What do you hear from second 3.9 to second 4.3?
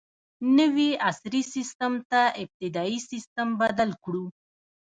کړو.